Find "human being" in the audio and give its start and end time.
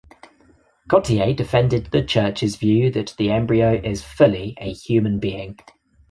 4.73-5.59